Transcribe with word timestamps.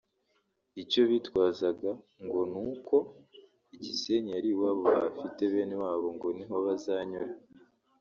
Icyo 0.81 1.01
bitwaza 1.09 1.67
ngo 2.23 2.39
ni 2.51 2.59
uko 2.71 2.95
i 3.75 3.77
Gisenyi 3.83 4.31
ari 4.37 4.49
iwabo 4.53 4.81
bahafite 4.91 5.41
bene 5.53 5.75
wabo 5.83 6.07
ngo 6.15 6.27
niho 6.37 6.55
bazanyura 6.65 7.31